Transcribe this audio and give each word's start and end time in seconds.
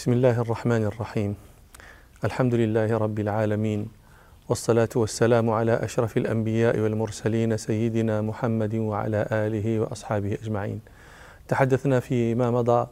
بسم 0.00 0.12
الله 0.12 0.40
الرحمن 0.40 0.84
الرحيم. 0.84 1.34
الحمد 2.24 2.54
لله 2.54 2.98
رب 2.98 3.18
العالمين 3.18 3.88
والصلاة 4.48 4.88
والسلام 4.96 5.50
على 5.50 5.72
أشرف 5.72 6.16
الأنبياء 6.16 6.78
والمرسلين 6.78 7.56
سيدنا 7.56 8.20
محمد 8.20 8.74
وعلى 8.74 9.26
آله 9.32 9.80
وأصحابه 9.80 10.38
أجمعين. 10.42 10.80
تحدثنا 11.48 12.00
فيما 12.00 12.50
مضى 12.50 12.86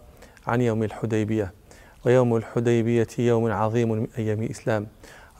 عن 0.46 0.60
يوم 0.60 0.82
الحديبية 0.82 1.52
ويوم 2.06 2.36
الحديبية 2.36 3.08
يوم 3.18 3.52
عظيم 3.52 3.92
من 3.92 4.06
أيام 4.18 4.42
الإسلام. 4.42 4.86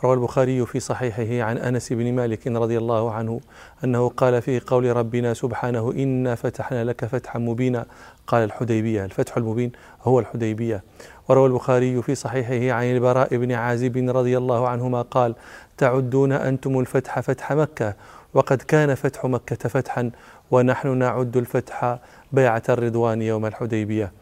روى 0.05 0.15
البخاري 0.15 0.67
في 0.67 0.81
صحيحه 0.81 1.49
عن 1.49 1.59
أنس 1.59 1.93
بن 1.93 2.13
مالك 2.13 2.47
رضي 2.47 2.79
الله 2.79 3.13
عنه 3.13 3.41
أنه 3.85 4.09
قال 4.09 4.43
في 4.43 4.61
قول 4.61 4.97
ربنا 4.97 5.35
سبحانه 5.35 5.93
إنا 5.93 6.35
فتحنا 6.35 6.85
لك 6.85 7.05
فتحا 7.05 7.39
مبينا 7.39 7.87
قال 8.27 8.45
الحديبية 8.45 9.05
الفتح 9.05 9.37
المبين 9.37 9.73
هو 10.03 10.21
الحديبية. 10.21 10.83
وروى 11.29 11.47
البخاري 11.47 12.03
في 12.03 12.15
صحيحه 12.15 12.77
عن 12.77 12.85
البراء 12.85 13.37
بن 13.37 13.53
عازب 13.53 13.97
رضي 14.17 14.39
الله 14.39 14.69
عنهما 14.69 15.03
قال 15.03 15.35
تعدون 15.79 16.33
أنتم 16.33 16.81
الفتح 16.81 17.21
فتح 17.21 17.53
مكة 17.53 17.95
وقد 18.35 18.63
كان 18.63 18.95
فتح 18.95 19.25
مكة 19.25 19.69
فتحا 19.69 20.11
ونحن 20.51 20.97
نعد 20.97 21.37
الفتح 21.37 21.99
بيعة 22.33 22.63
الرضوان 22.69 23.23
يوم 23.23 23.47
الحديبية. 23.47 24.13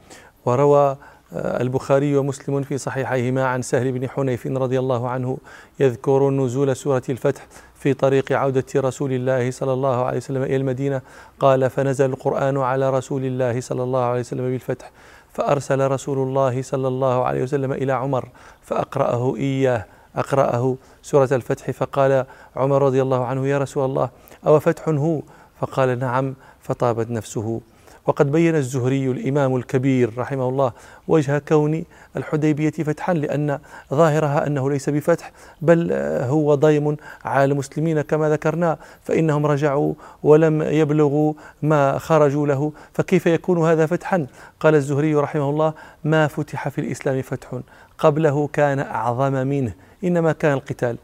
وروى 0.46 0.96
آه، 1.32 1.62
البخاري 1.62 2.16
ومسلم 2.16 2.62
في 2.62 2.78
صحيحيهما 2.78 3.46
عن 3.46 3.62
سهل 3.62 3.92
بن 3.92 4.08
حنيف 4.08 4.46
رضي 4.46 4.78
الله 4.78 5.08
عنه 5.08 5.38
يذكر 5.80 6.30
نزول 6.30 6.76
سورة 6.76 7.02
الفتح 7.08 7.46
في 7.74 7.94
طريق 7.94 8.32
عودة 8.32 8.64
رسول 8.76 9.12
الله 9.12 9.50
صلى 9.50 9.72
الله 9.72 10.04
عليه 10.04 10.16
وسلم 10.16 10.42
إلى 10.42 10.56
المدينة. 10.56 11.00
قال 11.40 11.70
فنزل 11.70 12.10
القرآن 12.10 12.56
على 12.56 12.90
رسول 12.90 13.24
الله 13.24 13.60
صلى 13.60 13.82
الله 13.82 14.04
عليه 14.04 14.20
وسلم 14.20 14.50
بالفتح 14.50 14.90
فأرسل 15.36 15.90
رسول 15.90 16.18
الله 16.18 16.62
صلى 16.62 16.88
الله 16.88 17.24
عليه 17.24 17.42
وسلم 17.42 17.72
إلى 17.72 17.92
عمر 17.92 18.28
فأقرأه 18.62 19.36
إياه. 19.36 19.84
أقرأه 20.16 20.76
سورة 21.02 21.28
الفتح 21.32 21.70
فقال 21.70 22.26
عمر 22.56 22.82
رضي 22.82 23.02
الله 23.02 23.24
عنه 23.24 23.46
يا 23.46 23.58
رسول 23.58 23.84
الله 23.84 24.10
أو 24.46 24.60
فتح 24.60 24.88
هو؟ 24.88 25.20
فقال 25.60 25.98
نعم 25.98 26.34
فطابت 26.60 27.10
نفسه. 27.10 27.60
وقد 28.06 28.32
بين 28.32 28.56
الزهري 28.56 29.10
الإمام 29.10 29.56
الكبير 29.56 30.18
رحمه 30.18 30.48
الله 30.48 30.72
وجه 31.08 31.38
كون 31.38 31.84
الحديبية 32.16 32.70
فتحا 32.70 33.14
لأن 33.14 33.58
ظاهرها 33.94 34.46
أنه 34.46 34.70
ليس 34.70 34.90
بفتح 34.90 35.32
بل 35.62 35.92
هو 36.22 36.54
ضيم 36.54 36.96
على 37.24 37.44
المسلمين 37.44 38.00
كما 38.00 38.30
ذكرنا 38.30 38.78
فإنهم 39.02 39.46
رجعوا 39.46 39.94
ولم 40.22 40.62
يبلغوا 40.62 41.32
ما 41.62 41.98
خرجوا 41.98 42.46
له. 42.46 42.72
فكيف 42.92 43.26
يكون 43.26 43.70
هذا 43.70 43.86
فتحا؟ 43.86 44.26
قال 44.60 44.74
الزهري 44.74 45.14
رحمه 45.14 45.50
الله 45.50 45.72
ما 46.04 46.26
فتح 46.26 46.68
في 46.68 46.80
الإسلام 46.80 47.22
فتح 47.22 47.60
قبله 47.98 48.48
كان 48.52 48.78
أعظم 48.78 49.32
منه 49.32 49.72
إنما 50.04 50.32
كان 50.32 50.52
القتال. 50.52 50.96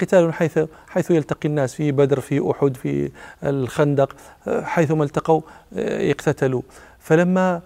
قتال 0.00 0.34
حيث 0.34 0.58
حيث 0.88 1.10
يلتقي 1.10 1.48
الناس 1.48 1.74
في 1.74 1.92
بدر 1.92 2.20
في 2.20 2.50
أحد 2.50 2.76
في 2.76 3.10
الخندق 3.44 4.16
حيثما 4.62 5.04
التقوا 5.04 5.40
يقتتلوا. 5.76 6.62
فلما 6.98 7.60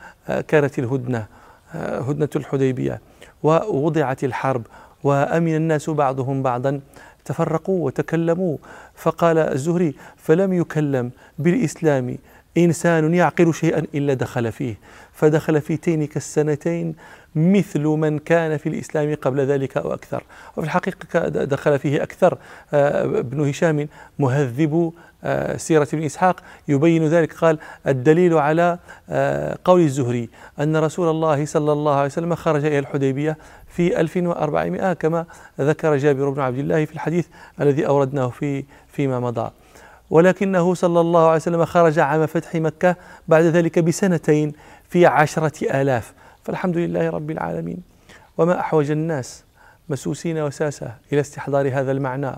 كانت 0.49 0.79
الهدنة 0.79 1.27
هدنة 1.75 2.29
الحديبية 2.37 3.01
ووضعت 3.43 4.25
الحرب 4.25 4.63
وأمن 5.05 5.57
الناس 5.57 5.91
بعضهم 5.91 6.43
بعضا 6.43 6.81
تفرقوا 7.25 7.87
وتكلموا. 7.87 8.57
فقال 8.95 9.39
الزهري 9.39 9.95
فلم 10.17 10.53
يكلم 10.53 11.11
بالإسلام 11.39 12.19
إنسان 12.59 13.15
يعقل 13.15 13.55
شيئا 13.55 13.83
إلا 13.95 14.15
دخل 14.15 14.53
فيه 14.53 14.75
فدخل 15.13 15.61
في 15.61 15.77
تينك 15.77 16.17
السنتين 16.17 16.95
مثل 17.35 17.81
من 17.81 18.19
كان 18.19 18.57
في 18.57 18.69
الإسلام 18.69 19.15
قبل 19.15 19.41
ذلك 19.41 19.77
أو 19.77 19.95
أكثر. 19.95 20.23
وفي 20.57 20.67
الحقيقة 20.67 21.29
دخل 21.29 21.79
فيه 21.79 22.03
أكثر. 22.03 22.39
آه، 22.75 23.05
ابن 23.05 23.49
هشام 23.49 23.89
مهذب 24.19 24.93
آه، 25.25 25.57
سيرة 25.57 25.89
ابن 25.93 26.03
إسحاق 26.03 26.41
يبين 26.69 27.07
ذلك. 27.07 27.33
قال 27.33 27.59
الدليل 27.87 28.35
على 28.35 28.79
آه، 29.11 29.59
قول 29.65 29.81
الزهري 29.81 30.29
أن 30.61 30.77
رسول 30.77 31.11
الله 31.11 31.45
صلى 31.45 31.73
الله 31.73 31.95
عليه 31.95 32.07
وسلم 32.07 32.35
خرج 32.35 32.65
إلى 32.65 32.79
الحديبية 32.79 33.37
في 33.69 34.01
1400 34.01 34.93
كما 34.93 35.27
ذكر 35.61 35.97
جابر 35.97 36.31
بن 36.31 36.41
عبد 36.41 36.59
الله 36.59 36.85
في 36.85 36.93
الحديث 36.93 37.27
الذي 37.61 37.87
أوردناه 37.87 38.29
في 38.29 38.65
فيما 38.93 39.21
مضى. 39.21 39.51
ولكنه 40.11 40.75
صلى 40.75 41.01
الله 41.01 41.27
عليه 41.27 41.37
وسلم 41.37 41.65
خرج 41.65 41.99
عام 41.99 42.27
فتح 42.27 42.55
مكة 42.55 42.97
بعد 43.29 43.45
ذلك 43.45 43.79
بسنتين 43.79 44.53
في 44.89 45.07
عشرة 45.07 45.81
آلاف. 45.81 46.15
فالحمد 46.43 46.77
لله 46.77 47.11
رب 47.11 47.31
العالمين. 47.31 47.83
وما 48.39 48.61
أحوج 48.61 48.91
الناس 48.91 49.45
مسوسين 49.89 50.39
وساسة 50.39 50.95
إلى 51.13 51.21
استحضار 51.21 51.81
هذا 51.81 51.93
المعنى. 51.93 52.33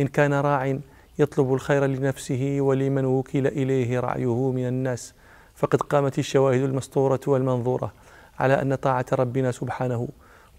إن 0.00 0.06
كان 0.06 0.34
راع 0.34 0.78
يطلب 1.18 1.54
الخير 1.54 1.86
لنفسه 1.86 2.56
ولمن 2.60 3.04
وكل 3.04 3.46
إليه 3.46 4.00
رعيه 4.00 4.50
من 4.50 4.66
الناس. 4.66 5.14
فقد 5.54 5.82
قامت 5.82 6.18
الشواهد 6.18 6.62
المسطورة 6.62 7.20
والمنظورة 7.26 7.92
على 8.38 8.62
أن 8.62 8.74
طاعة 8.74 9.06
ربنا 9.12 9.52
سبحانه 9.52 10.08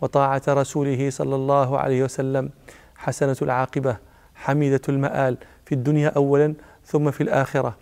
وطاعة 0.01 0.41
رسوله 0.47 1.09
صلى 1.09 1.35
الله 1.35 1.79
عليه 1.79 2.03
وسلم 2.03 2.49
حسنة 2.95 3.35
العاقبة 3.41 3.97
حميدة 4.35 4.81
المآل 4.89 5.37
في 5.65 5.75
الدنيا 5.75 6.09
أولا 6.09 6.53
ثم 6.85 7.11
في 7.11 7.21
الآخرة. 7.21 7.75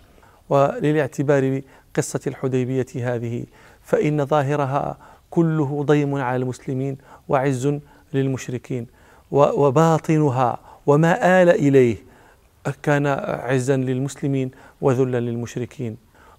وللاعتبار 0.48 1.62
بقصة 1.96 2.20
الحديبية 2.26 2.86
هذه 2.96 3.44
فإن 3.82 4.26
ظاهرها 4.26 4.98
كله 5.30 5.82
ضيم 5.86 6.14
على 6.14 6.36
المسلمين 6.36 6.98
وعز 7.28 7.78
للمشركين 8.14 8.86
وباطنها 9.30 10.58
وما 10.86 11.42
آل 11.42 11.48
إليه 11.48 11.96
كان 12.82 13.06
عزا 13.46 13.76
للمسلمين 13.76 14.50
وذلا 14.80 15.20
للمشركين. 15.20 15.96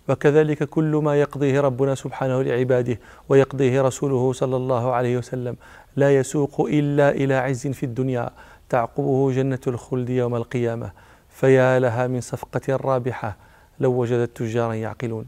وكذلك 0.09 0.63
كل 0.63 0.95
ما 0.95 1.21
يقضيه 1.21 1.61
ربنا 1.61 1.95
سبحانه 1.95 2.41
لعباده 2.41 2.99
ويقضيه 3.29 3.81
رسوله 3.81 4.33
صلى 4.33 4.55
الله 4.55 4.93
عليه 4.93 5.17
وسلم 5.17 5.55
لا 5.95 6.15
يسوق 6.15 6.61
إلا 6.61 7.09
إلى 7.09 7.33
عز 7.33 7.67
في 7.67 7.83
الدنيا 7.83 8.29
تعقبه 8.69 9.31
جنة 9.31 9.59
الخلد 9.67 10.09
يوم 10.09 10.35
القيامة. 10.35 10.91
فيا 11.35 11.79
لها 11.79 12.07
من 12.07 12.21
صفقة 12.21 12.75
رابحة 12.75 13.37
لو 13.79 13.91
وجدت 13.91 14.37
تجارا 14.37 14.73
يعقلون. 14.73 15.25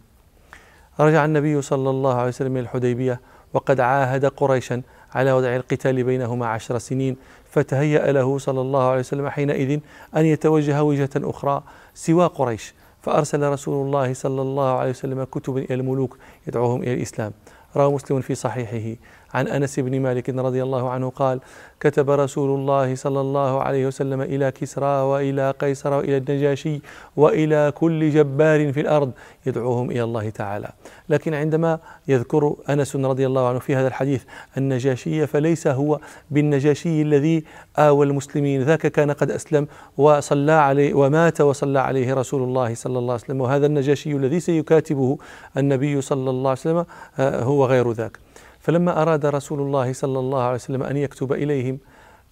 رجع 0.99 1.25
النبي 1.25 1.61
صلى 1.61 1.89
الله 1.89 2.15
عليه 2.15 2.27
وسلم 2.27 2.51
من 2.51 2.59
الحديبية 2.59 3.21
وقد 3.53 3.79
عاهد 3.79 4.25
قريشا 4.25 4.81
على 5.11 5.31
وضع 5.31 5.55
القتال 5.55 6.03
بينهما 6.03 6.47
عشر 6.47 6.77
سنين 6.77 7.15
فتهيأ 7.49 8.11
له 8.11 8.37
صلى 8.37 8.61
الله 8.61 8.89
عليه 8.89 8.99
وسلم 8.99 9.29
حينئذ 9.29 9.79
أن 10.15 10.25
يتوجه 10.25 10.83
وجهة 10.83 11.09
أخرى 11.17 11.63
سوى 11.93 12.25
قريش 12.27 12.73
فأرسل 13.01 13.49
رسول 13.49 13.85
الله 13.85 14.13
صلى 14.13 14.41
الله 14.41 14.77
عليه 14.77 14.89
وسلم 14.89 15.23
كتبا 15.23 15.59
إلى 15.59 15.73
الملوك 15.73 16.17
يدعوهم 16.47 16.83
إلى 16.83 16.93
الإسلام. 16.93 17.31
روى 17.75 17.93
مسلم 17.93 18.21
في 18.21 18.35
صحيحه. 18.35 18.99
عن 19.33 19.47
أنس 19.47 19.79
بن 19.79 19.99
مالك 19.99 20.29
رضي 20.29 20.63
الله 20.63 20.89
عنه 20.89 21.09
قال 21.09 21.39
كتب 21.79 22.09
رسول 22.09 22.59
الله 22.59 22.95
صلى 22.95 23.21
الله 23.21 23.61
عليه 23.61 23.87
وسلم 23.87 24.21
إلى 24.21 24.51
كسرى 24.51 25.01
وإلى 25.01 25.51
قيصر 25.51 25.93
وإلى 25.93 26.17
النجاشي 26.17 26.81
وإلى 27.17 27.73
كل 27.75 28.09
جبار 28.09 28.73
في 28.73 28.81
الأرض 28.81 29.11
يدعوهم 29.45 29.91
إلى 29.91 30.03
الله 30.03 30.29
تعالى. 30.29 30.69
لكن 31.09 31.33
عندما 31.33 31.79
يذكر 32.07 32.55
أنس 32.69 32.95
رضي 32.95 33.25
الله 33.25 33.47
عنه 33.47 33.59
في 33.59 33.75
هذا 33.75 33.87
الحديث 33.87 34.23
النجاشي 34.57 35.27
فليس 35.27 35.67
هو 35.67 35.99
بالنجاشي 36.31 37.01
الذي 37.01 37.43
آوى 37.77 38.05
المسلمين. 38.05 38.61
ذاك 38.63 38.87
كان 38.87 39.11
قد 39.11 39.31
أسلم 39.31 39.67
وصلى 39.97 40.51
عليه 40.51 40.93
ومات 40.93 41.41
وصلى 41.41 41.79
عليه 41.79 42.13
رسول 42.13 42.43
الله 42.43 42.75
صلى 42.75 42.99
الله 42.99 43.13
عليه 43.13 43.23
وسلم. 43.23 43.41
وهذا 43.41 43.65
النجاشي 43.65 44.11
الذي 44.11 44.39
سيكاتبه 44.39 45.17
النبي 45.57 46.01
صلى 46.01 46.29
الله 46.29 46.49
عليه 46.49 46.59
وسلم 46.59 46.85
آه، 47.19 47.43
هو 47.43 47.65
غير 47.65 47.91
ذاك. 47.91 48.26
فلما 48.67 49.01
أراد 49.01 49.25
رسول 49.25 49.59
الله 49.59 49.93
صلى 49.93 50.19
الله 50.19 50.41
عليه 50.41 50.55
وسلم 50.55 50.83
أن 50.83 50.97
يكتب 50.97 51.33
إليهم 51.33 51.79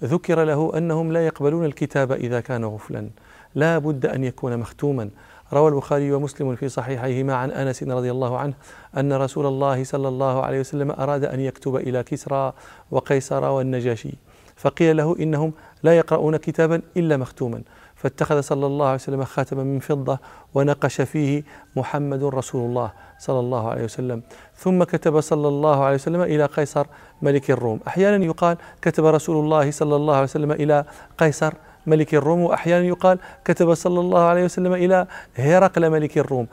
ذكر 0.04 0.44
له 0.44 0.78
أنهم 0.78 1.12
لا 1.12 1.26
يقبلون 1.26 1.66
الكتاب 1.66 2.12
إذا 2.12 2.40
كان 2.40 2.66
غفلا. 2.66 3.10
لا 3.56 3.78
بد 3.78 4.06
أن 4.06 4.24
يكون 4.24 4.58
مختوما. 4.58 5.10
روى 5.54 5.70
البخاري 5.70 6.12
ومسلم 6.12 6.56
في 6.56 6.70
صحيحيهما 6.70 7.36
عن 7.36 7.52
أنس 7.52 7.84
رضي 7.84 8.12
الله 8.12 8.38
عنه 8.38 8.54
أن 8.98 9.14
رسول 9.14 9.46
الله 9.46 9.84
صلى 9.84 10.08
الله 10.08 10.42
عليه 10.42 10.60
وسلم 10.60 10.92
أراد 10.92 11.26
أن 11.26 11.40
يكتب 11.40 11.76
إلى 11.76 12.04
كسرى 12.04 12.54
وقيصر 12.92 13.46
والنجاشي. 13.46 14.14
فقيل 14.56 14.98
له 14.98 15.16
إنهم 15.20 15.54
لا 15.84 15.98
يقرؤون 15.98 16.38
كتابا 16.38 16.82
إلا 16.98 17.18
مختوما. 17.18 17.62
فاتخذ 17.96 18.42
صلى 18.42 18.66
الله 18.66 18.86
عليه 18.86 18.96
وسلم 18.96 19.24
خاتما 19.24 19.64
من 19.64 19.80
فضة 19.80 20.20
ونقش 20.54 21.02
فيه 21.02 21.44
محمد 21.76 22.24
رسول 22.24 22.70
الله 22.70 22.92
صلى 23.20 23.40
الله 23.40 23.70
عليه 23.70 23.84
وسلم. 23.84 24.22
ثم 24.58 24.84
كتب 24.84 25.22
صلى 25.22 25.48
الله 25.48 25.84
عليه 25.84 25.96
وسلم 25.96 26.22
إلى 26.22 26.46
قيصر 26.46 26.86
ملك 27.22 27.52
الروم. 27.52 27.80
أحيانا 27.88 28.26
يقال 28.26 28.58
كتب 28.82 29.06
رسول 29.06 29.46
الله 29.46 29.72
صلى 29.72 29.96
الله 29.96 30.14
عليه 30.14 30.24
وسلم 30.24 30.52
إلى 30.52 30.86
قيصر 31.18 31.54
ملك 31.88 32.16
الروم 32.16 32.42
وأحيانا 32.42 32.86
يقال 32.86 33.20
كتب 33.46 33.74
صلى 33.74 34.00
الله 34.00 34.22
عليه 34.22 34.44
وسلم 34.44 34.74
إلى 34.74 35.08
هرقل 35.36 35.90
ملك 35.90 36.18
الروم. 36.18 36.48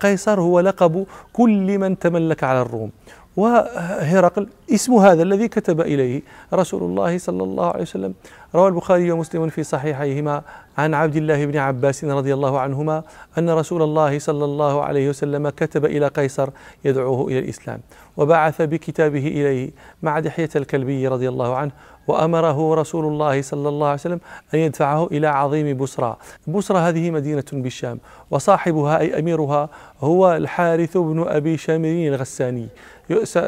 قيصر 0.00 0.40
هو 0.40 0.60
لقب 0.60 1.06
كل 1.32 1.78
من 1.78 1.98
تملك 1.98 2.44
على 2.44 2.62
الروم. 2.62 2.90
وهرقل 3.36 4.48
اسم 4.70 4.94
هذا 4.94 5.22
الذي 5.22 5.48
كتب 5.48 5.80
إليه 5.80 6.22
رسول 6.54 6.82
الله 6.82 7.18
صلى 7.18 7.42
الله 7.42 7.66
عليه 7.66 7.82
وسلم. 7.82 8.14
روى 8.54 8.68
البخاري 8.68 9.10
ومسلم 9.10 9.48
في 9.48 9.62
صحيحيهما 9.62 10.42
عن 10.78 10.94
عبد 10.94 11.16
الله 11.16 11.46
بن 11.46 11.56
عباس 11.56 12.04
رضي 12.04 12.34
الله 12.34 12.60
عنهما 12.60 13.02
أن 13.38 13.50
رسول 13.50 13.82
الله 13.82 14.18
صلى 14.18 14.44
الله 14.44 14.82
عليه 14.82 15.08
وسلم 15.08 15.48
كتب 15.48 15.84
إلى 15.84 16.08
قيصر 16.08 16.48
يدعوه 16.84 17.28
إلى 17.28 17.38
الإسلام 17.38 17.80
وبعث 18.16 18.62
بكتابه 18.62 19.26
إليه 19.26 19.70
مع 20.02 20.20
دحية 20.20 20.50
الكلبي 20.56 21.08
رضي 21.08 21.28
الله 21.28 21.56
عنه 21.56 21.72
وأمره 22.06 22.74
رسول 22.74 23.04
الله 23.04 23.42
صلى 23.42 23.68
الله 23.68 23.86
عليه 23.86 23.94
وسلم 23.94 24.20
أن 24.54 24.58
يدفعه 24.58 25.06
إلى 25.06 25.26
عظيم 25.26 25.76
بصرى. 25.76 26.16
بصرى 26.46 26.78
هذه 26.78 27.10
مدينة 27.10 27.44
بالشام 27.52 27.98
وصاحبها 28.30 28.98
أي 28.98 29.18
أميرها 29.18 29.68
هو 30.00 30.32
الحارث 30.32 30.96
بن 30.96 31.24
أبي 31.28 31.56
شامرين 31.56 32.14
الغساني. 32.14 32.68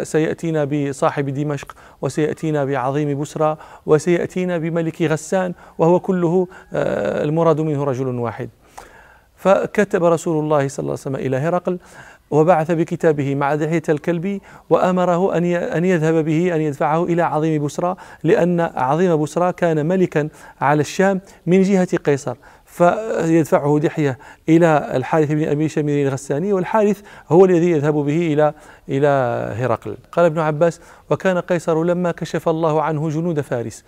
سيأتينا 0.02 0.64
بصاحب 0.64 1.28
دمشق 1.28 1.74
وسيأتينا 2.02 2.64
بعظيم 2.64 3.20
بسرى 3.20 3.56
وسيأتينا 3.86 4.58
بملك 4.58 5.02
غسان 5.02 5.54
وهو 5.78 6.00
كله 6.00 6.48
آه، 6.72 7.24
المراد 7.24 7.60
منه 7.60 7.84
رجل 7.84 8.06
واحد. 8.06 8.48
فكتب 9.36 10.04
رسول 10.04 10.44
الله 10.44 10.68
صلى 10.68 10.82
الله 10.82 10.92
عليه 10.92 11.00
وسلم 11.00 11.16
إلى 11.16 11.36
هرقل 11.36 11.78
وبعث 12.30 12.70
بكتابه 12.70 13.34
مع 13.34 13.54
دحية 13.54 13.82
الكلبي 13.88 14.42
وأمره 14.70 15.36
أن 15.36 15.44
أن 15.54 15.84
يذهب 15.84 16.24
به 16.24 16.54
أن 16.54 16.60
يدفعه 16.60 17.04
إلى 17.04 17.22
عظيم 17.22 17.64
بسرى 17.64 17.96
لأن 18.22 18.60
عظيم 18.60 19.22
بسرى 19.22 19.52
كان 19.52 19.86
ملكا 19.86 20.28
على 20.60 20.80
الشام 20.80 21.20
من 21.46 21.62
جهة 21.62 21.96
قيصر. 21.96 22.36
فيدفعه 22.64 23.78
دحية 23.78 24.18
إلى 24.48 24.90
الحارث 24.94 25.32
بن 25.32 25.48
أبي 25.48 25.68
شمير 25.68 26.08
الغساني 26.08 26.52
والحارث 26.52 27.00
هو 27.28 27.44
الذي 27.44 27.70
يذهب 27.70 27.94
به 27.94 28.32
إلى 28.32 28.54
إلى 28.88 29.08
هرقل. 29.56 29.96
قال 30.12 30.24
ابن 30.24 30.38
عباس 30.38 30.80
وكان 31.10 31.38
قيصر 31.38 31.84
لما 31.84 32.12
كشف 32.12 32.48
الله 32.48 32.82
عنه 32.82 33.08
جنود 33.08 33.40
فارس. 33.40 33.84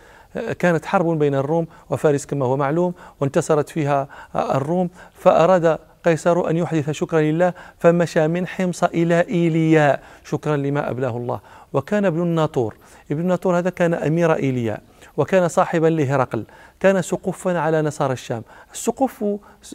كانت 0.58 0.84
حرب 0.84 1.18
بين 1.18 1.34
الروم 1.34 1.66
وفارس 1.90 2.26
كما 2.26 2.46
هو 2.46 2.56
معلوم 2.56 2.94
وانتصرت 3.20 3.68
فيها 3.68 4.08
الروم 4.34 4.90
فأراد 5.12 5.78
قيصر 6.06 6.50
أن 6.50 6.56
يحدث 6.56 6.90
شكرا 6.90 7.20
لله 7.20 7.52
فمشى 7.78 8.28
من 8.28 8.46
حمص 8.46 8.84
إلى 8.84 9.20
إيلياء 9.28 10.02
شكرا 10.24 10.56
لما 10.56 10.90
أبلاه 10.90 11.16
الله. 11.16 11.40
وكان 11.72 12.04
ابن 12.04 12.22
الناطور 12.22 12.74
ابن 13.10 13.20
الناطور 13.20 13.58
هذا 13.58 13.70
كان 13.70 13.94
أمير 13.94 14.34
إيلياء 14.34 14.82
وكان 15.16 15.48
صاحبا 15.48 15.86
لهرقل. 15.86 16.44
كان 16.80 17.02
سقفا 17.02 17.58
على 17.58 17.82
نصارى 17.82 18.12
الشام. 18.12 18.42
السقف 18.72 19.24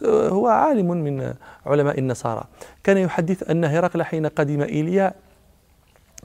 هو 0.08 0.48
عالم 0.48 0.88
من 0.90 1.34
علماء 1.66 1.98
النصارى. 1.98 2.44
كان 2.84 2.98
يحدث 2.98 3.50
أن 3.50 3.64
هرقل 3.64 4.02
حين 4.02 4.26
قدم 4.26 4.62
إيلياء 4.62 5.14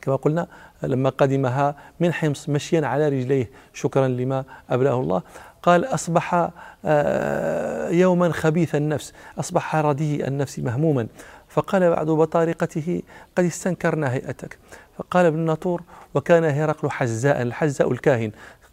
كما 0.01 0.15
قلنا 0.15 0.47
لما 0.83 1.09
قدمها 1.09 1.75
من 1.99 2.13
حمص 2.13 2.49
مشيا 2.49 2.87
على 2.87 3.09
رجليه. 3.09 3.49
شكرا 3.73 4.07
لما 4.07 4.43
أبلاه 4.69 4.99
الله. 4.99 5.21
قال 5.67 5.85
أصبح 5.85 6.49
آه، 6.85 7.89
يوما 7.89 8.31
خبيث 8.31 8.75
النفس 8.75 9.13
أصبح 9.39 9.75
رديء 9.75 10.27
النفس 10.27 10.59
مهموما. 10.59 11.07
فقال 11.47 11.89
بعد 11.89 12.05
بطارقته 12.07 13.01
قد 13.37 13.43
استنكرنا 13.43 14.13
هيئتك. 14.13 14.57
فقال 14.97 15.25
ابن 15.25 15.39
ناطور 15.39 15.81
وكان 16.13 16.43
هرقل 16.43 16.89
حزاء 16.89 17.41
الحزاء 17.41 17.91
الكاهن. 17.91 18.31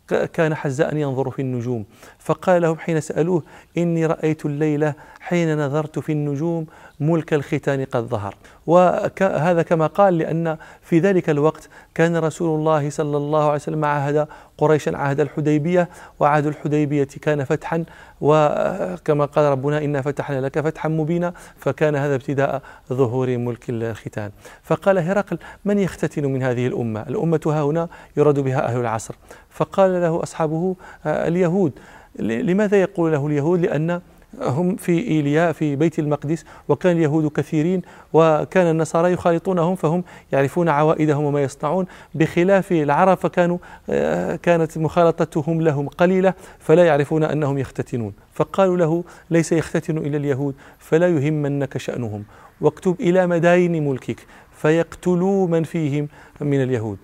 كان 0.08 0.54
حزاء 0.54 0.96
ينظر 0.96 1.30
في 1.30 1.42
النجوم. 1.42 1.84
فقال 2.18 2.62
لهم 2.62 2.78
حين 2.78 3.00
سألوه 3.00 3.42
إني 3.78 4.06
رأيت 4.06 4.46
الليلة 4.46 4.94
حين 5.20 5.66
نظرت 5.66 5.98
في 5.98 6.12
النجوم 6.12 6.66
ملك 7.00 7.34
الختان 7.34 7.84
قد 7.84 8.02
ظهر. 8.02 8.34
وهذا 8.66 9.62
كما 9.62 9.86
قال 9.86 10.18
لأن 10.18 10.56
في 10.82 10.98
ذلك 10.98 11.30
الوقت 11.30 11.68
كان 11.94 12.16
رسول 12.16 12.58
الله 12.58 12.90
صلى 12.90 13.16
الله 13.16 13.44
عليه 13.44 13.54
وسلم 13.54 13.84
عهد 13.84 14.28
قريشا 14.58 14.96
عهد 14.96 15.20
الحديبية 15.20 15.88
وعهد 16.20 16.46
الحديبية 16.46 17.08
كان 17.22 17.44
فتحا 17.44 17.84
وكما 18.20 19.24
قال 19.24 19.44
ربنا 19.44 19.84
إنا 19.84 20.02
فتحنا 20.02 20.40
لك 20.40 20.60
فتحا 20.60 20.88
مبينا. 20.88 21.34
فكان 21.56 21.96
هذا 21.96 22.14
ابتداء 22.14 22.62
ظهور 22.92 23.38
ملك 23.38 23.70
الختان. 23.70 24.30
فقال 24.62 24.98
هرقل 24.98 25.38
من 25.64 25.78
يختتن 25.78 26.24
من 26.24 26.42
هذه 26.42 26.66
الأمة؟ 26.66 27.00
الأمة 27.00 27.40
ها 27.46 27.62
هنا 27.62 27.88
يراد 28.16 28.40
بها 28.40 28.68
أهل 28.68 28.80
العصر. 28.80 29.14
فقال 29.54 30.00
له 30.00 30.22
أصحابه 30.22 30.76
آه، 31.06 31.28
اليهود. 31.28 31.72
لماذا 32.18 32.80
يقول 32.80 33.12
له 33.12 33.26
اليهود؟ 33.26 33.60
لأن 33.60 34.00
هم 34.42 34.76
في 34.76 35.08
إيلياء 35.08 35.52
في 35.52 35.76
بيت 35.76 35.98
المقدس 35.98 36.44
وكان 36.68 36.96
اليهود 36.96 37.32
كثيرين 37.32 37.82
وكان 38.12 38.66
النصارى 38.66 39.12
يخالطونهم 39.12 39.76
فهم 39.76 40.04
يعرفون 40.32 40.68
عوائدهم 40.68 41.24
وما 41.24 41.42
يصنعون. 41.42 41.86
بخلاف 42.14 42.72
العرب 42.72 43.16
فكانوا 43.18 43.58
آه، 43.90 44.36
كانت 44.36 44.78
مخالطتهم 44.78 45.60
لهم 45.60 45.88
قليلة 45.88 46.34
فلا 46.58 46.84
يعرفون 46.84 47.24
أنهم 47.24 47.58
يختتنون. 47.58 48.12
فقالوا 48.32 48.76
له 48.76 49.04
ليس 49.30 49.52
يختتن 49.52 49.98
إلى 49.98 50.16
اليهود 50.16 50.54
فلا 50.78 51.08
يهمنك 51.08 51.78
شأنهم. 51.78 52.24
واكتب 52.60 52.96
إلى 53.00 53.26
مداين 53.26 53.88
ملكك 53.88 54.26
فيقتلوا 54.56 55.46
من 55.48 55.62
فيهم 55.62 56.08
من 56.40 56.62
اليهود. 56.62 56.98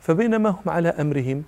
فبينما 0.00 0.50
هم 0.50 0.70
على 0.70 0.88
أمرهم 0.88 1.42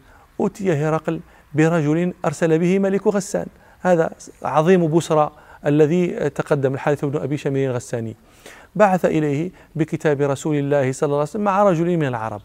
أتي 0.47 0.73
هرقل 0.73 1.21
برجل 1.55 2.15
أرسل 2.25 2.59
به 2.59 2.79
ملك 2.79 3.07
غسان. 3.07 3.47
هذا 3.81 4.11
عظيم 4.43 4.97
بسرى 4.97 5.31
الذي 5.67 6.31
تقدم 6.31 6.75
الحارث 6.75 7.05
بن 7.05 7.21
أبي 7.21 7.37
شمير 7.37 7.71
الغساني. 7.71 8.17
بعث 8.75 9.05
إليه 9.05 9.51
بكتاب 9.75 10.21
رسول 10.21 10.57
الله 10.57 10.93
صلى 10.93 11.07
الله 11.07 11.17
عليه 11.17 11.31
وسلم 11.31 11.45
مع 11.45 11.63
رجل 11.63 11.97
من 11.97 12.07
العرب. 12.07 12.41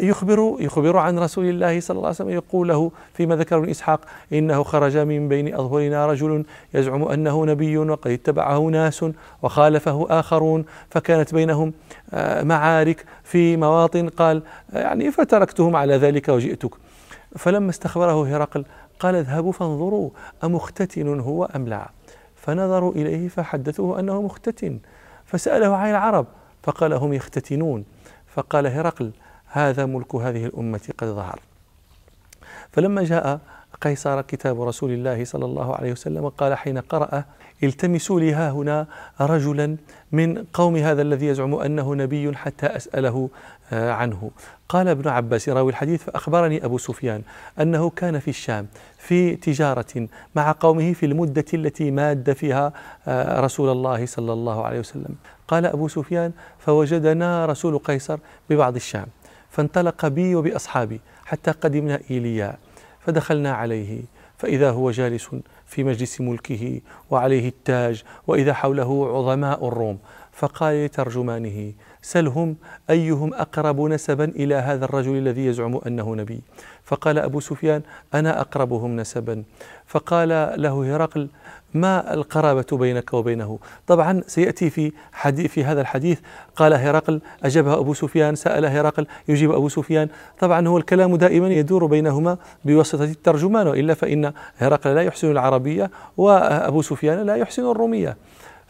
يخبر 0.00 0.56
يخبر 0.60 0.96
عن 0.96 1.18
رسول 1.18 1.44
الله 1.44 1.80
صلى 1.80 1.94
الله 1.94 2.06
عليه 2.06 2.16
وسلم 2.16 2.30
يقول 2.30 2.68
له 2.68 2.90
فيما 3.14 3.36
ذكر 3.36 3.70
إسحاق 3.70 4.00
إنه 4.32 4.62
خرج 4.62 4.96
من 4.96 5.28
بين 5.28 5.54
أظهرنا 5.54 6.06
رجل 6.06 6.44
يزعم 6.74 7.04
أنه 7.04 7.44
نبي 7.44 7.78
وقد 7.78 8.10
اتبعه 8.10 8.58
ناس 8.58 9.04
وخالفه 9.42 10.06
آخرون 10.10 10.64
فكانت 10.90 11.34
بينهم 11.34 11.72
آه، 12.14 12.42
معارك 12.42 13.04
في 13.24 13.56
مواطن 13.56 14.08
قال 14.08 14.42
يعني 14.72 15.10
فتركتهم 15.10 15.76
على 15.76 15.96
ذلك 15.96 16.28
وجئتك. 16.28 16.70
فلما 17.36 17.70
استخبره 17.70 18.36
هرقل 18.36 18.64
قال 19.00 19.14
اذهبوا 19.14 19.52
فانظروا 19.52 20.10
أمختتن 20.44 21.20
هو 21.20 21.44
أم 21.44 21.68
لا؟ 21.68 21.88
فنظروا 22.36 22.92
إليه 22.92 23.28
فحدثوه 23.28 24.00
أنه 24.00 24.22
مختتن 24.22 24.78
فسأله 25.24 25.76
عن 25.76 25.90
العرب 25.90 26.26
فقال 26.62 26.92
هم 26.92 27.12
يختتنون؟ 27.12 27.84
فقال 28.26 28.66
هرقل 28.66 29.10
هذا 29.46 29.86
ملك 29.86 30.14
هذه 30.14 30.46
الأمة 30.46 30.80
قد 30.98 31.06
ظهر. 31.06 31.40
فلما 32.72 33.04
جاء 33.04 33.40
قيصر 33.80 34.20
كتاب 34.20 34.62
رسول 34.62 34.90
الله 34.90 35.24
صلى 35.24 35.44
الله 35.44 35.74
عليه 35.74 35.92
وسلم 35.92 36.28
قال 36.28 36.54
حين 36.54 36.78
قرأ 36.78 37.24
التمسوا 37.62 38.20
لي 38.20 38.32
ها 38.32 38.50
هنا 38.50 38.86
رجلا 39.20 39.76
من 40.12 40.44
قوم 40.52 40.76
هذا 40.76 41.02
الذي 41.02 41.26
يزعم 41.26 41.54
أنه 41.54 41.94
نبي 41.94 42.36
حتى 42.36 42.66
أسأله 42.66 43.28
آه، 43.72 43.92
عنه. 43.92 44.30
قال 44.68 44.88
ابن 44.88 45.08
عباس 45.08 45.48
راوي 45.48 45.70
الحديث 45.70 46.02
فأخبرني 46.02 46.64
أبو 46.64 46.78
سفيان 46.78 47.22
أنه 47.60 47.90
كان 47.90 48.18
في 48.18 48.28
الشام 48.28 48.66
في 48.98 49.36
تجارة 49.36 50.08
مع 50.34 50.54
قومه 50.60 50.92
في 50.92 51.06
المدة 51.06 51.44
التي 51.54 51.90
ماد 51.90 52.32
فيها 52.32 52.72
آه، 53.08 53.40
رسول 53.40 53.68
الله 53.72 54.06
صلى 54.06 54.32
الله 54.32 54.64
عليه 54.64 54.78
وسلم. 54.78 55.14
قال 55.48 55.66
أبو 55.66 55.88
سفيان 55.88 56.32
فوجدنا 56.58 57.46
رسول 57.46 57.78
قيصر 57.78 58.18
ببعض 58.50 58.74
الشام. 58.74 59.06
فانطلق 59.56 60.06
بي 60.06 60.34
وبأصحابي 60.34 61.00
حتى 61.24 61.50
قدمنا 61.50 62.00
إيلياء 62.10 62.58
فدخلنا 63.00 63.52
عليه 63.52 64.02
فإذا 64.38 64.70
هو 64.70 64.90
جالس 64.90 65.30
في 65.66 65.84
مجلس 65.84 66.20
ملكه 66.20 66.80
وعليه 67.10 67.48
التاج 67.48 68.02
وإذا 68.26 68.54
حوله 68.54 69.18
عظماء 69.18 69.68
الروم. 69.68 69.98
فقال 70.36 70.84
لترجمانه 70.84 71.72
سلهم 72.02 72.56
أيهم 72.90 73.34
أقرب 73.34 73.80
نسبا 73.80 74.24
إلى 74.24 74.54
هذا 74.54 74.84
الرجل 74.84 75.16
الذي 75.16 75.46
يزعم 75.46 75.80
أنه 75.86 76.14
نبي؟ 76.14 76.40
فقال 76.84 77.18
أبو 77.18 77.40
سفيان 77.40 77.82
أنا 78.14 78.40
أقربهم 78.40 78.96
نسبا. 78.96 79.42
فقال 79.86 80.28
له 80.62 80.96
هرقل 80.96 81.28
ما 81.74 82.14
القرابة 82.14 82.66
بينك 82.72 83.14
وبينه؟ 83.14 83.58
طبعا 83.86 84.22
سيأتي 84.26 84.70
في 84.70 84.92
حديث 85.12 85.50
في 85.50 85.64
هذا 85.64 85.80
الحديث 85.80 86.20
قال 86.56 86.72
هرقل 86.72 87.20
أجابه 87.44 87.78
أبو 87.78 87.94
سفيان 87.94 88.34
سأل 88.34 88.64
هرقل 88.66 89.06
يجيب 89.28 89.52
أبو 89.52 89.68
سفيان. 89.68 90.08
طبعا 90.38 90.68
هو 90.68 90.78
الكلام 90.78 91.16
دائما 91.16 91.48
يدور 91.48 91.86
بينهما 91.86 92.38
بواسطة 92.64 93.04
الترجمان 93.04 93.66
وإلا 93.66 93.94
فإن 93.94 94.32
هرقل 94.58 94.94
لا 94.94 95.02
يحسن 95.02 95.30
العربية 95.30 95.90
وأبو 96.16 96.82
سفيان 96.82 97.26
لا 97.26 97.36
يحسن 97.36 97.70
الرومية. 97.70 98.16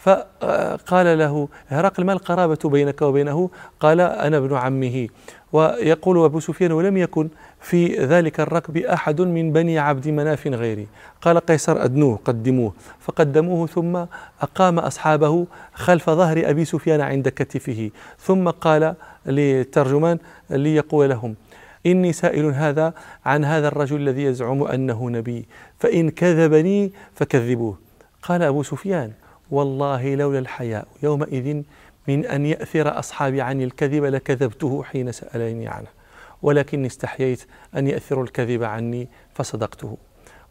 فقال 0.06 1.18
له 1.18 1.48
هرقل 1.68 2.04
ما 2.04 2.12
القرابة 2.12 2.58
بينك 2.64 3.02
وبينه؟ 3.02 3.50
قال 3.80 4.00
أنا 4.00 4.36
ابن 4.36 4.54
عمه. 4.54 5.08
ويقول 5.52 6.24
أبو 6.24 6.40
سفيان 6.40 6.72
ولم 6.72 6.96
يكن 6.96 7.28
في 7.60 7.96
ذلك 7.96 8.40
الركب 8.40 8.76
أحد 8.76 9.20
من 9.20 9.52
بني 9.52 9.78
عبد 9.78 10.08
مناف 10.08 10.46
غيري. 10.46 10.86
قال 11.22 11.38
قيصر 11.38 11.84
أدنوه 11.84 12.18
قدموه. 12.24 12.72
فقدموه 13.00 13.66
ثم 13.66 13.96
أقام 14.42 14.78
أصحابه 14.78 15.46
خلف 15.74 16.10
ظهر 16.10 16.50
أبي 16.50 16.64
سفيان 16.64 17.00
عند 17.00 17.28
كتفه. 17.28 17.90
ثم 18.18 18.50
قال 18.50 18.94
للترجمان 19.26 20.18
ليقول 20.50 21.08
لهم 21.08 21.34
إني 21.86 22.12
سائل 22.12 22.44
هذا 22.44 22.92
عن 23.24 23.44
هذا 23.44 23.68
الرجل 23.68 23.96
الذي 23.96 24.22
يزعم 24.22 24.62
أنه 24.62 25.10
نبي 25.10 25.46
فإن 25.78 26.10
كذبني 26.10 26.92
فكذبوه. 27.14 27.78
قال 28.22 28.42
أبو 28.42 28.62
سفيان 28.62 29.12
والله 29.50 30.14
لولا 30.14 30.38
الحياء. 30.38 30.86
يومئذ 31.02 31.62
من 32.08 32.26
أن 32.26 32.46
يأثر 32.46 32.98
أصحابي 32.98 33.40
عني 33.40 33.64
الكذب 33.64 34.04
لكذبته 34.04 34.82
حين 34.82 35.12
سألني 35.12 35.68
عنه 35.68 35.86
ولكني 36.42 36.86
استحييت 36.86 37.46
أن 37.76 37.86
يأثروا 37.86 38.24
الكذب 38.24 38.62
عني 38.62 39.08
فصدقته. 39.34 39.96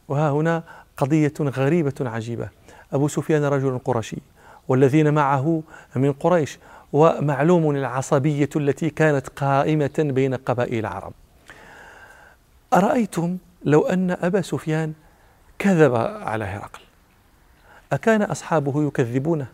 وها 0.07 0.31
هنا 0.31 0.63
قضية 0.97 1.33
غريبة 1.39 1.93
عجيبة. 2.01 2.49
أبو 2.93 3.07
سفيان 3.07 3.43
رجل 3.43 3.79
قرشي 3.85 4.17
والذين 4.67 5.13
معه 5.13 5.63
من 5.95 6.13
قريش 6.13 6.59
ومعلوم 6.93 7.75
العصبية 7.75 8.49
التي 8.55 8.89
كانت 8.89 9.29
قائمة 9.29 9.93
بين 9.97 10.35
قبائل 10.35 10.79
العرب. 10.79 11.13
أرأيتم 12.73 13.37
لو 13.65 13.81
أن 13.81 14.11
أبا 14.11 14.41
سفيان 14.41 14.93
كذب 15.59 15.95
على 15.95 16.45
هرقل؟ 16.45 16.84
أكان 17.95 18.21
أصحابه 18.21 18.87
يكذبونه 18.87 19.47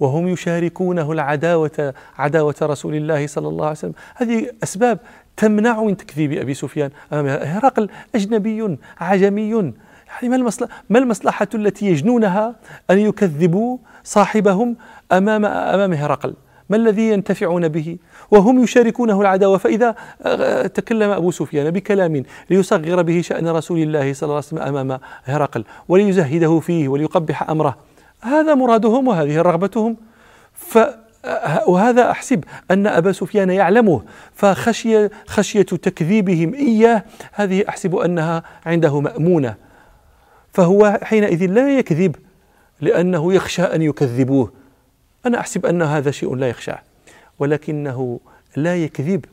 وهم 0.00 0.28
يشاركونه 0.28 1.12
العداوة 1.12 1.94
عداوة 2.18 2.54
رسول 2.62 2.94
الله 2.94 3.26
صلى 3.26 3.48
الله 3.48 3.64
عليه 3.64 3.78
وسلم. 3.78 3.94
هذه 4.14 4.50
أسباب 4.62 4.98
تمنع 5.36 5.82
من 5.82 5.96
تكذيب 5.96 6.32
أبي 6.32 6.54
سفيان 6.54 6.90
هرقل 7.12 7.90
أجنبي 8.14 8.78
عجمي. 9.00 9.50
يعني 9.50 10.28
ما 10.28 10.36
المصلحة, 10.36 10.82
ما 10.90 10.98
المصلحة 10.98 11.48
التي 11.54 11.86
يجنونها 11.86 12.56
أن 12.90 12.98
يكذبوا 12.98 13.78
صاحبهم 14.04 14.76
أمام 15.12 15.44
أمام 15.44 15.92
هرقل؟ 15.92 16.34
ما 16.70 16.76
الذي 16.76 17.10
ينتفعون 17.10 17.68
به؟ 17.68 17.98
وهم 18.30 18.62
يشاركونه 18.62 19.20
العداوة. 19.20 19.58
فإذا 19.58 19.94
آه، 20.22 20.66
تكلم 20.66 21.10
أبو 21.10 21.30
سفيان 21.30 21.70
بكلام 21.70 22.22
ليصغر 22.50 23.02
به 23.02 23.20
شأن 23.20 23.48
رسول 23.48 23.78
الله 23.78 24.12
صلى 24.12 24.22
الله 24.22 24.36
عليه 24.36 24.46
وسلم 24.46 24.62
أمام 24.62 25.00
هرقل 25.24 25.64
وليزهده 25.88 26.60
فيه 26.60 26.88
وليقبح 26.88 27.50
أمره. 27.50 27.76
هذا 28.20 28.54
مرادهم 28.54 29.08
وهذه 29.08 29.42
رغبتهم. 29.42 29.96
ف 30.52 30.78
وهذا 31.66 32.10
أحسب 32.10 32.44
أن 32.70 32.86
أبا 32.86 33.12
سفيان 33.12 33.50
يعلمه. 33.50 34.02
فخشية 34.34 35.10
خشية 35.26 35.62
تكذيبهم 35.62 36.54
إياه 36.54 37.04
هذه 37.32 37.64
أحسب 37.68 37.96
أنها 37.96 38.42
عنده 38.66 39.00
مأمونة. 39.00 39.54
فهو 40.52 40.98
حينئذ 41.02 41.46
لا 41.46 41.78
يكذب 41.78 42.16
لأنه 42.80 43.34
يخشى 43.34 43.62
أن 43.62 43.82
يكذبوه. 43.82 44.52
أنا 45.26 45.40
أحسب 45.40 45.66
أن 45.66 45.82
هذا 45.82 46.10
شيء 46.10 46.34
لا 46.34 46.48
يخشاه. 46.48 46.87
ولكنه 47.38 48.20
لا 48.56 48.76
يكذب 48.76 49.24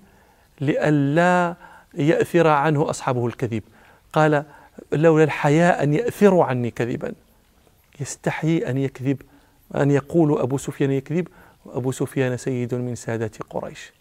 لئلا 0.62 1.56
يأثر 1.94 2.48
عنه 2.48 2.90
أصحابه 2.90 3.28
الكذب. 3.28 3.64
قال 4.14 4.46
لولا 4.92 5.24
الحياء 5.24 5.84
أن 5.84 5.94
يأثروا 5.94 6.46
عني 6.46 6.72
كذبا. 6.72 7.14
يستحيي 8.00 8.70
أن 8.70 8.78
يكذب 8.78 9.22
أن 9.76 9.92
يقول 9.92 10.40
أبو 10.40 10.58
سفيان 10.58 10.92
يكذب 10.92 11.28
وأبو 11.66 11.92
سفيان 11.92 12.38
سيد 12.38 12.76
من 12.76 12.96
سادة 12.96 13.32
قريش. 13.50 13.92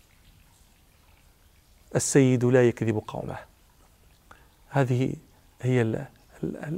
السيد 1.96 2.44
لا 2.44 2.68
يكذب 2.68 3.02
قومه. 3.06 3.36
هذه 4.68 5.14
هي 5.62 6.06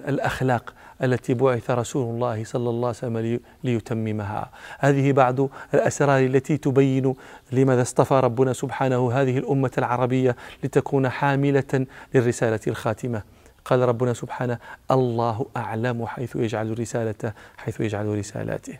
الأخلاق 0.08 0.74
التي 1.02 1.34
بعث 1.34 1.70
رسول 1.70 2.14
الله 2.14 2.44
صلى 2.44 2.70
الله 2.70 2.88
عليه 2.88 2.98
وسلم 2.98 3.40
ليتممها. 3.64 4.50
هذه 4.78 5.12
بعض 5.12 5.48
الأسرار 5.74 6.24
التي 6.24 6.56
تبين 6.56 7.14
لماذا 7.52 7.82
اصطفى 7.82 8.14
ربنا 8.14 8.52
سبحانه 8.52 9.12
هذه 9.12 9.38
الأمة 9.38 9.70
العربية 9.78 10.36
لتكون 10.64 11.08
حاملة 11.08 11.86
للرسالة 12.14 12.60
الخاتمة. 12.66 13.22
قال 13.64 13.80
ربنا 13.80 14.12
سبحانه 14.12 14.58
الله 14.90 15.46
أعلم 15.56 16.06
حيث 16.06 16.36
يجعل 16.36 16.78
رسالته 16.78 17.32
حيث 17.56 17.80
يجعل 17.80 18.18
رسالاته. 18.18 18.78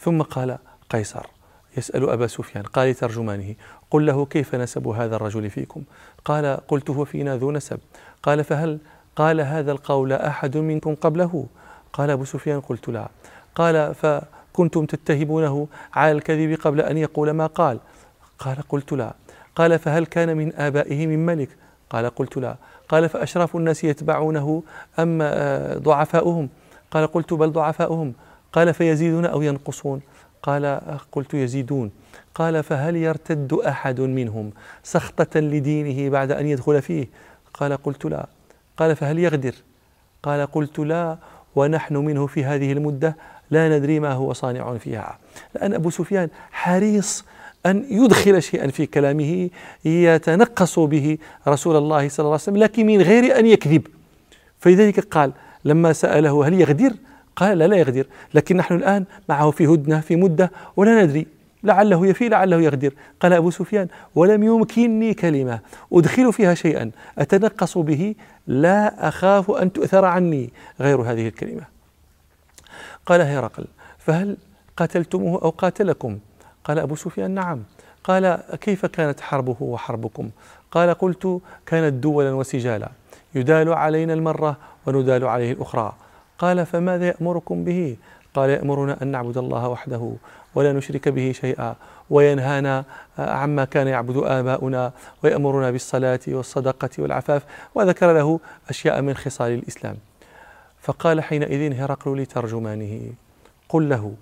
ثم 0.00 0.22
قال 0.22 0.58
قيصر 0.90 1.26
يسأل 1.76 2.10
أبا 2.10 2.26
سفيان. 2.26 2.62
قال 2.62 2.90
لترجمانه 2.90 3.54
قل 3.90 4.06
له 4.06 4.26
كيف 4.26 4.54
نسب 4.54 4.88
هذا 4.88 5.16
الرجل 5.16 5.50
فيكم؟ 5.50 5.82
قال 6.24 6.58
قلت 6.68 6.90
هو 6.90 7.04
فينا 7.04 7.36
ذو 7.36 7.52
نسب. 7.52 7.78
قال 8.22 8.44
فهل 8.44 8.78
قال 9.18 9.40
هذا 9.40 9.72
القول 9.72 10.12
أحد 10.12 10.56
منكم 10.56 10.94
قبله؟ 10.94 11.46
قال 11.92 12.10
أبو 12.10 12.24
سفيان 12.24 12.60
قلت 12.60 12.88
لا. 12.88 13.08
قال 13.54 13.94
فكنتم 13.94 14.86
تتهمونه 14.86 15.68
على 15.94 16.12
الكذب 16.12 16.58
قبل 16.60 16.80
أن 16.80 16.98
يقول 16.98 17.30
ما 17.30 17.46
قال؟ 17.46 17.78
قال 18.38 18.56
قلت 18.68 18.92
لا. 18.92 19.14
قال 19.56 19.78
فهل 19.78 20.06
كان 20.06 20.36
من 20.36 20.54
آبائه 20.54 21.06
من 21.06 21.26
ملك؟ 21.26 21.48
قال 21.90 22.10
قلت 22.10 22.36
لا. 22.36 22.56
قال 22.88 23.08
فأشراف 23.08 23.56
الناس 23.56 23.84
يتبعونه 23.84 24.62
أم 24.98 25.18
آه، 25.22 25.78
ضعفاؤهم؟ 25.78 26.48
قال 26.90 27.06
قلت 27.06 27.32
بل 27.32 27.52
ضعفاؤهم. 27.52 28.12
قال 28.52 28.74
فيزيدون 28.74 29.24
أو 29.24 29.42
ينقصون؟ 29.42 30.00
قال 30.42 30.64
آه، 30.64 31.00
قلت 31.12 31.34
يزيدون. 31.34 31.90
قال 32.34 32.62
فهل 32.62 32.96
يرتد 32.96 33.52
أحد 33.52 34.00
منهم 34.00 34.50
سخطة 34.82 35.40
لدينه 35.40 36.10
بعد 36.10 36.32
أن 36.32 36.46
يدخل 36.46 36.82
فيه؟ 36.82 37.08
قال 37.54 37.76
قلت 37.76 38.04
لا. 38.04 38.26
قال 38.78 38.96
فهل 38.96 39.18
يغدر؟ 39.18 39.54
قال 40.22 40.46
قلت 40.46 40.78
لا 40.78 41.18
ونحن 41.56 41.96
منه 41.96 42.26
في 42.26 42.44
هذه 42.44 42.72
المدة 42.72 43.16
لا 43.50 43.78
ندري 43.78 44.00
ما 44.00 44.12
هو 44.12 44.32
صانع 44.32 44.76
فيها. 44.78 45.18
لأن 45.54 45.74
أبو 45.74 45.90
سفيان 45.90 46.28
حريص 46.52 47.24
أن 47.66 47.84
يدخل 47.90 48.42
شيئا 48.42 48.66
في 48.66 48.86
كلامه 48.86 49.50
يتنقص 49.84 50.78
به 50.78 51.18
رسول 51.48 51.76
الله 51.76 52.08
صلى 52.08 52.24
الله 52.24 52.32
عليه 52.32 52.42
وسلم 52.42 52.56
لكن 52.56 52.86
من 52.86 53.02
غير 53.02 53.38
أن 53.38 53.46
يكذب. 53.46 53.86
فلذلك 54.58 55.00
قال 55.00 55.32
لما 55.64 55.92
سأله 55.92 56.48
هل 56.48 56.60
يغدر؟ 56.60 56.92
قال 57.36 57.58
لا 57.58 57.66
لا 57.66 57.76
يغدر. 57.76 58.06
لكن 58.34 58.56
نحن 58.56 58.74
الآن 58.74 59.04
معه 59.28 59.50
في 59.50 59.66
هدنة 59.66 60.00
في 60.00 60.16
مدة 60.16 60.50
ولا 60.76 61.04
ندري. 61.04 61.26
لعله 61.62 62.06
يفي 62.06 62.28
لعله 62.28 62.56
يغدر. 62.56 62.94
قال 63.20 63.32
أبو 63.32 63.50
سفيان 63.50 63.88
ولم 64.14 64.42
يمكنني 64.42 65.14
كلمة 65.14 65.60
أدخل 65.92 66.32
فيها 66.32 66.54
شيئا 66.54 66.90
أتنقص 67.18 67.78
به 67.78 68.14
لا 68.46 69.08
أخاف 69.08 69.50
أن 69.50 69.72
تؤثر 69.72 70.04
عني. 70.04 70.50
غير 70.80 71.00
هذه 71.02 71.28
الكلمة. 71.28 71.62
قال 73.06 73.20
هرقل 73.20 73.64
فهل 73.98 74.36
قاتلتموه 74.76 75.42
أو 75.42 75.50
قاتلكم؟ 75.50 76.18
قال 76.64 76.78
أبو 76.78 76.96
سفيان 76.96 77.30
نعم. 77.30 77.62
قال 78.04 78.38
كيف 78.60 78.86
كانت 78.86 79.20
حربه 79.20 79.56
وحربكم؟ 79.60 80.30
قال 80.70 80.94
قلت 80.94 81.40
كانت 81.66 81.92
دولا 81.92 82.32
وسجالا 82.32 82.88
يدال 83.34 83.72
علينا 83.72 84.14
المرة 84.14 84.56
وندال 84.86 85.24
عليه 85.24 85.52
الأخرى. 85.52 85.92
قال 86.38 86.66
فماذا 86.66 87.06
يأمركم 87.06 87.64
به؟ 87.64 87.96
قال 88.38 88.50
يأمرنا 88.50 89.02
أن 89.02 89.08
نعبد 89.08 89.38
الله 89.38 89.68
وحده 89.68 90.12
ولا 90.54 90.72
نشرك 90.72 91.08
به 91.08 91.32
شيئا 91.32 91.74
وينهانا 92.10 92.84
عما 93.18 93.64
كان 93.64 93.86
يعبد 93.88 94.16
آباؤنا 94.16 94.92
ويأمرنا 95.24 95.70
بالصلاة 95.70 96.20
والصدقة 96.28 96.90
والعفاف 96.98 97.42
وذكر 97.74 98.12
له 98.12 98.40
أشياء 98.70 99.02
من 99.02 99.14
خصال 99.14 99.52
الإسلام. 99.52 99.96
فقال 100.80 101.20
حينئذ 101.20 101.80
هرقل 101.80 102.22
لترجمانه 102.22 103.12
قل 103.68 103.88
له 103.88 104.14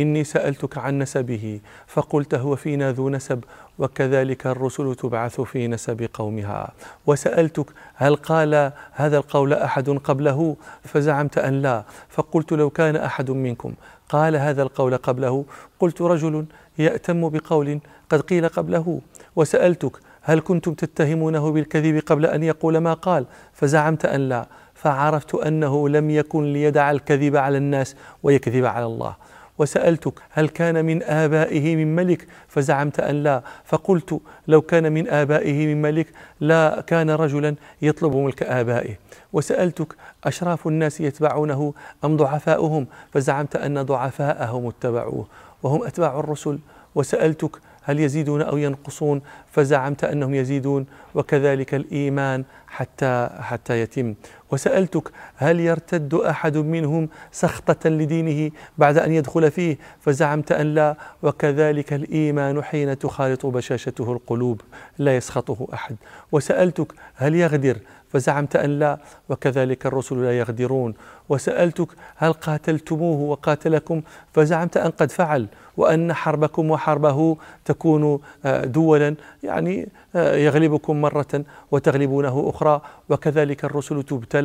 إني 0.00 0.24
سألتك 0.24 0.78
عن 0.78 0.98
نسبه 0.98 1.60
فقلت 1.86 2.34
هو 2.34 2.56
فينا 2.56 2.92
ذو 2.92 3.08
نسب 3.08 3.44
وكذلك 3.78 4.46
الرسل 4.46 4.94
تبعث 4.94 5.40
في 5.40 5.68
نسب 5.68 6.08
قومها. 6.14 6.72
وسألتك 7.06 7.66
هل 7.94 8.16
قال 8.16 8.72
هذا 8.92 9.16
القول 9.16 9.52
أحد 9.52 9.88
قبله؟ 9.90 10.56
فزعمت 10.84 11.38
أن 11.38 11.62
لا. 11.62 11.84
فقلت 12.08 12.52
لو 12.52 12.70
كان 12.70 12.96
أحد 12.96 13.30
منكم 13.30 13.74
قال 14.08 14.36
هذا 14.36 14.62
القول 14.62 14.96
قبله 14.96 15.44
قلت 15.80 16.02
رجل 16.02 16.46
يأتم 16.78 17.28
بقول 17.28 17.80
قد 18.10 18.20
قيل 18.20 18.48
قبله. 18.48 19.00
وسألتك 19.36 19.98
هل 20.22 20.40
كنتم 20.40 20.74
تتهمونه 20.74 21.52
بالكذب 21.52 22.02
قبل 22.06 22.26
أن 22.26 22.42
يقول 22.42 22.78
ما 22.78 22.94
قال؟ 22.94 23.26
فزعمت 23.52 24.04
أن 24.04 24.28
لا. 24.28 24.46
فعرفت 24.74 25.34
أنه 25.34 25.88
لم 25.88 26.10
يكن 26.10 26.52
ليدع 26.52 26.90
الكذب 26.90 27.36
على 27.36 27.58
الناس 27.58 27.96
ويكذب 28.22 28.64
على 28.64 28.86
الله. 28.86 29.16
وسألتك 29.58 30.12
هل 30.30 30.48
كان 30.48 30.84
من 30.84 31.02
آبائه 31.02 31.76
من 31.76 31.96
ملك؟ 31.96 32.26
فزعمت 32.48 33.00
أن 33.00 33.22
لا. 33.22 33.42
فقلت 33.64 34.20
لو 34.48 34.62
كان 34.62 34.92
من 34.92 35.08
آبائه 35.08 35.66
من 35.66 35.82
ملك 35.82 36.06
لا 36.40 36.84
كان 36.86 37.10
رجلا 37.10 37.54
يطلب 37.82 38.16
ملك 38.16 38.42
آبائه. 38.42 38.94
وسألتك 39.32 39.94
أشراف 40.24 40.66
الناس 40.66 41.00
يتبعونه 41.00 41.74
أم 42.04 42.16
ضعفاؤهم؟ 42.16 42.86
فزعمت 43.12 43.56
أن 43.56 43.82
ضعفاءهم 43.82 44.66
اتبعوه. 44.66 45.26
وهم 45.62 45.84
أتباع 45.84 46.20
الرسل. 46.20 46.58
وسألتك 46.94 47.50
هل 47.82 48.00
يزيدون 48.00 48.42
أو 48.42 48.56
ينقصون؟ 48.56 49.22
فزعمت 49.52 50.04
أنهم 50.04 50.34
يزيدون 50.34 50.86
وكذلك 51.14 51.74
الإيمان 51.74 52.44
حتى 52.66 53.30
حتى 53.40 53.80
يتم. 53.80 54.14
وسألتك 54.54 55.10
هل 55.36 55.60
يرتد 55.60 56.14
أحد 56.14 56.56
منهم 56.56 57.08
سخطة 57.32 57.90
لدينه 57.90 58.50
بعد 58.78 58.98
أن 58.98 59.12
يدخل 59.12 59.50
فيه؟ 59.50 59.78
فزعمت 60.00 60.52
أن 60.52 60.74
لا 60.74 60.96
وكذلك 61.22 61.92
الإيمان 61.92 62.62
حين 62.62 62.98
تخالط 62.98 63.46
بشاشته 63.46 64.12
القلوب 64.12 64.60
لا 64.98 65.16
يسخطه 65.16 65.68
أحد. 65.74 65.96
وسألتك 66.32 66.92
هل 67.14 67.34
يغدر؟ 67.34 67.78
فزعمت 68.12 68.56
أن 68.56 68.78
لا 68.78 68.98
وكذلك 69.28 69.86
الرسل 69.86 70.22
لا 70.22 70.38
يغدرون. 70.38 70.94
وسألتك 71.28 71.88
هل 72.16 72.32
قاتلتموه 72.32 73.20
وقاتلكم؟ 73.20 74.02
فزعمت 74.32 74.76
أن 74.76 74.90
قد 74.90 75.10
فعل 75.10 75.46
وأن 75.76 76.12
حربكم 76.12 76.70
وحربه 76.70 77.36
تكون 77.64 78.18
آه، 78.44 78.64
دولا 78.64 79.14
يعني 79.42 79.88
آه، 80.14 80.36
يغلبكم 80.36 81.00
مرة 81.00 81.44
وتغلبونه 81.70 82.50
أخرى. 82.54 82.80
وكذلك 83.08 83.64
الرسل 83.64 84.02
تبتلى 84.02 84.43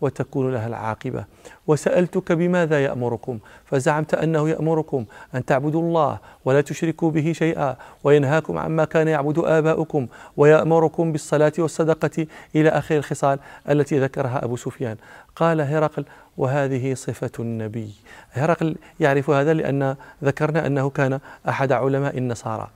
وتكون 0.00 0.52
لها 0.52 0.66
العاقبة. 0.66 1.24
وسألتك 1.66 2.32
بماذا 2.32 2.84
يأمركم؟ 2.84 3.38
فزعمت 3.64 4.14
أنه 4.14 4.48
يأمركم 4.48 5.04
أن 5.34 5.44
تعبدوا 5.44 5.82
الله 5.82 6.18
ولا 6.44 6.60
تشركوا 6.60 7.10
به 7.10 7.32
شيئا 7.32 7.76
وينهاكم 8.04 8.58
عما 8.58 8.84
كان 8.84 9.08
يعبد 9.08 9.38
آباؤكم 9.38 10.06
ويأمركم 10.36 11.12
بالصلاة 11.12 11.52
والصدقة 11.58 12.26
إلى 12.56 12.68
آخر 12.68 12.96
الخصال 12.96 13.38
التي 13.70 14.00
ذكرها 14.00 14.44
أبو 14.44 14.56
سفيان. 14.56 14.96
قال 15.36 15.60
هرقل 15.60 16.04
وهذه 16.36 16.94
صفة 16.94 17.30
النبي. 17.38 17.90
هرقل 18.32 18.76
يعرف 19.00 19.30
هذا 19.30 19.54
لأن 19.54 19.96
ذكرنا 20.24 20.66
أنه 20.66 20.90
كان 20.90 21.20
أحد 21.48 21.72
علماء 21.72 22.18
النصارى. 22.18 22.70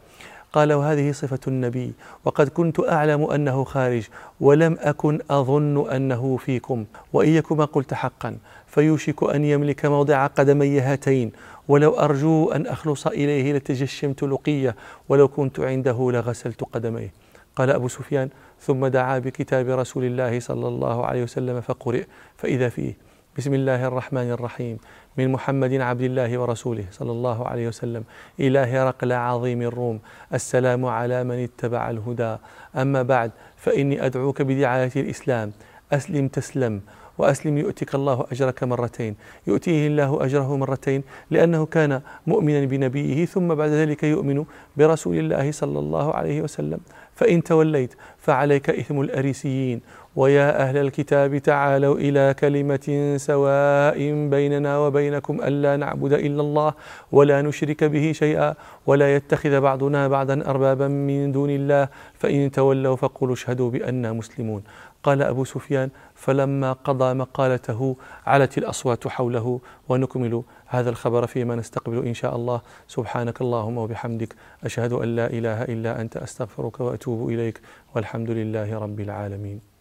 قال 0.57 0.73
وهذه 0.73 1.13
صفة 1.13 1.39
النبي 1.49 1.93
وقد 2.25 2.49
كنت 2.49 2.81
أعلم 2.81 3.25
أنه 3.25 3.65
خارج 3.65 4.09
ولم 4.41 4.77
أكن 4.81 5.21
أظن 5.31 5.91
أنه 5.91 6.37
فيكم 6.37 6.85
وإيكما 7.13 7.65
قلت 7.65 7.95
حقا 7.95 8.39
فيوشك 8.67 9.23
أن 9.35 9.45
يملك 9.45 9.87
موضع 9.87 10.27
قدمي 10.27 10.81
هاتين 10.81 11.33
ولو 11.69 11.91
أرجو 11.99 12.51
أن 12.51 12.67
أخلص 12.67 13.07
إليه 13.07 13.53
لتجشمت 13.53 14.23
لقية 14.23 14.77
ولو 15.09 15.29
كنت 15.29 15.61
عنده 15.61 16.11
لغسلت 16.13 16.65
قدميه. 16.65 17.13
قال 17.57 17.71
أبو 17.71 17.89
سفيان 17.89 18.29
ثم 18.61 18.87
دعا 18.87 19.19
بكتاب 19.19 19.69
رسول 19.69 20.05
الله 20.05 20.41
صلى 20.41 20.69
الله 20.69 21.07
عليه 21.07 21.23
وسلم 21.23 21.61
فقرئ 21.61 22.05
فإذا 22.37 22.69
فيه. 22.69 22.97
بسم 23.39 23.55
الله 23.55 23.87
الرحمن 23.87 24.31
الرحيم 24.31 24.79
من 25.17 25.33
محمد 25.33 25.73
عبد 25.73 26.01
الله 26.01 26.39
ورسوله 26.39 26.85
صلى 26.91 27.13
الله 27.13 27.49
عليه 27.49 27.69
وسلم 27.69 28.05
إلى 28.41 28.59
هرقل 28.59 29.13
عظيم 29.13 29.63
الروم 29.63 30.01
السلام 30.35 30.87
على 30.87 31.25
من 31.25 31.45
اتبع 31.45 31.91
الهدى 31.91 32.37
أما 32.77 33.03
بعد 33.03 33.31
فإني 33.57 34.07
أدعوك 34.07 34.43
بدعاية 34.43 34.93
الإسلام 34.97 35.53
أسلم 35.93 36.29
تسلم 36.29 36.81
وأسلم 37.19 37.59
يؤتك 37.59 37.95
الله 37.95 38.27
أجرك 38.33 38.63
مرتين 38.63 39.17
يؤتيه 39.47 39.87
الله 39.87 40.25
أجره 40.25 40.57
مرتين 40.57 41.03
لأنه 41.31 41.67
كان 41.67 42.01
مؤمنا 42.27 42.65
بنبيه 42.65 43.27
ثم 43.27 43.55
بعد 43.55 43.71
ذلك 43.71 44.03
يؤمن 44.03 44.45
برسول 44.77 45.19
الله 45.19 45.53
صلى 45.53 45.79
الله 45.79 46.15
عليه 46.15 46.43
وسلم 46.43 46.81
فإن 47.17 47.43
توليت 47.43 47.93
فعليك 48.19 48.71
إثم 48.71 49.01
الأريسيين. 49.01 49.81
ويا 50.17 50.63
أهل 50.63 50.77
الكتاب 50.77 51.39
تعالوا 51.39 51.97
إلى 51.99 52.35
كلمة 52.39 53.17
سواء 53.17 53.99
بيننا 54.35 54.79
وبينكم 54.79 55.35
ألا 55.49 55.77
نعبد 55.77 56.13
إلا 56.13 56.41
الله 56.41 56.71
ولا 57.13 57.43
نشرك 57.43 57.85
به 57.85 58.13
شيئا 58.13 58.55
ولا 58.87 59.17
يتخذ 59.17 59.61
بعضنا 59.61 60.09
بعضا 60.09 60.43
أربابا 60.47 60.89
من 60.89 61.33
دون 61.33 61.51
الله. 61.51 61.89
فإن 62.15 62.51
تولوا 62.51 62.97
فقولوا 62.97 63.35
اشهدوا 63.35 63.71
بأننا 63.71 64.13
مسلمون. 64.13 64.63
قال 65.07 65.23
أبو 65.23 65.45
سفيان 65.45 65.91
فلما 66.15 66.73
قضى 66.73 67.15
مقالته 67.15 67.97
علت 68.27 68.59
الأصوات 68.59 69.09
حوله 69.09 69.61
ونكمل 69.89 70.43
هذا 70.67 70.91
الخبر 70.91 71.27
فيما 71.27 71.55
نستقبل 71.57 72.07
إن 72.07 72.15
شاء 72.15 72.37
الله. 72.37 72.61
سبحانك 72.89 73.41
اللهم 73.41 73.79
وبحمدك 73.79 74.35
أشهد 74.65 74.93
أن 74.93 75.17
لا 75.17 75.27
إله 75.27 75.63
إلا 75.63 76.01
أنت 76.01 76.17
أستغفرك 76.17 76.81
وأتوب 76.81 77.29
إليك 77.29 77.61
والحمد 77.95 78.31
لله 78.31 78.79
رب 78.79 79.01
العالمين. 79.01 79.76